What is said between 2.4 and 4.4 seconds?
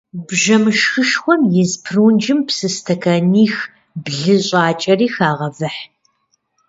псы стэканих-блы